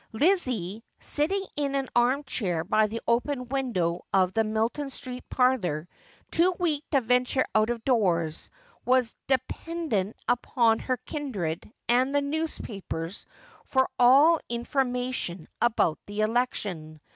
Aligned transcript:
Lizzie, 0.13 0.83
sitting 0.99 1.43
in 1.55 1.75
an 1.75 1.87
arm 1.95 2.23
chair 2.23 2.63
by 2.63 2.87
the 2.87 3.01
open 3.07 3.47
window 3.49 4.03
of 4.11 4.33
the 4.33 4.43
Milton 4.43 4.89
Street 4.89 5.23
parlour, 5.29 5.87
too 6.31 6.55
weak 6.59 6.83
to 6.89 7.01
venture 7.01 7.45
out 7.53 7.69
of 7.69 7.85
doors, 7.85 8.49
was 8.83 9.15
de 9.27 9.37
pendent 9.47 10.15
upon 10.27 10.79
her 10.79 10.97
kindred 10.97 11.71
and 11.87 12.15
the 12.15 12.21
newspapers 12.21 13.27
for 13.63 13.87
all 13.99 14.39
infor 14.49 14.89
mation 14.89 15.45
about 15.61 15.99
the 16.07 16.21
election. 16.21 16.99